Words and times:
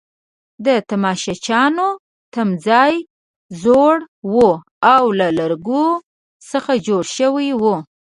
د 0.65 0.67
تماشچیانو 0.89 1.87
تمځای 2.33 2.93
زوړ 3.61 3.95
وو 4.33 4.49
او 4.93 5.03
له 5.19 5.27
لرګو 5.39 5.85
څخه 6.49 6.71
جوړ 6.87 7.03
شوی 7.17 7.49
وو. 7.61 7.75